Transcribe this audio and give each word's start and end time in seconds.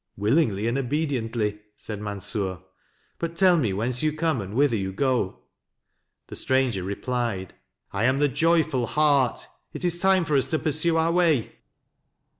"Willingly 0.17 0.67
and 0.67 0.79
obediently," 0.79 1.59
said 1.77 2.01
Mansur," 2.01 2.57
but 3.19 3.35
tell 3.35 3.55
me 3.55 3.71
whence 3.71 4.01
you 4.01 4.11
come 4.11 4.41
and 4.41 4.55
whither 4.55 4.75
you 4.75 4.91
go." 4.91 5.41
The 6.25 6.35
stranger 6.35 6.81
replied:" 6.81 7.53
I 7.93 8.05
am 8.05 8.17
the 8.17 8.27
Joyful 8.27 8.87
Heart; 8.87 9.45
it 9.73 9.85
is 9.85 9.99
time 9.99 10.25
for 10.25 10.35
us 10.35 10.47
to 10.47 10.57
pursue 10.57 10.97
our 10.97 11.11
way." 11.11 11.51